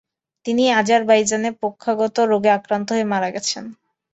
[0.45, 3.63] তিনি আজারবাইজানে পক্ষাঘাত রোগে আক্রান্ত হয়ে মারা গেছেন।